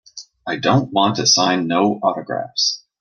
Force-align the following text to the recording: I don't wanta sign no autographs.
I 0.47 0.55
don't 0.55 0.91
wanta 0.91 1.27
sign 1.27 1.67
no 1.67 1.99
autographs. 2.01 2.81